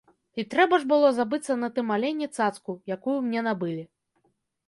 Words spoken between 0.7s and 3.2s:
ж было забыцца на тым алені цацку, якую